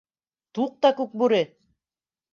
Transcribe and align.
Туҡта, 0.59 0.91
Күкбүре! 1.01 1.41